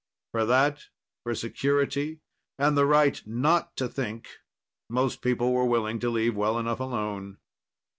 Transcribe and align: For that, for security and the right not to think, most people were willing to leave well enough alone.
For 0.31 0.45
that, 0.47 0.85
for 1.21 1.35
security 1.35 2.21
and 2.57 2.75
the 2.75 2.87
right 2.87 3.21
not 3.27 3.75
to 3.77 3.87
think, 3.87 4.29
most 4.89 5.21
people 5.21 5.53
were 5.53 5.67
willing 5.67 5.99
to 5.99 6.09
leave 6.09 6.35
well 6.35 6.57
enough 6.57 6.79
alone. 6.79 7.37